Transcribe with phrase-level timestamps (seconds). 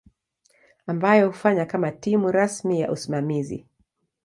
[0.87, 3.65] ambayo hufanya kama timu rasmi ya usimamizi.